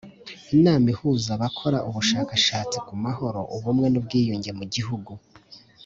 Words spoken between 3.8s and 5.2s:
n ubwiyunge mu Gihugu